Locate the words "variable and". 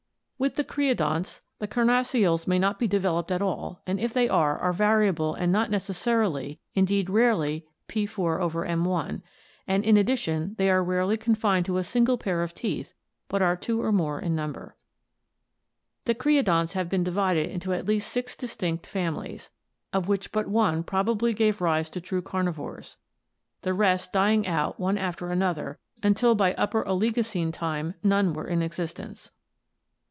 4.73-5.51